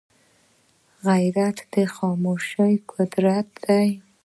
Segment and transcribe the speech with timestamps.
[1.07, 3.13] غیرت د خاموشۍ قوت
[3.65, 3.87] دی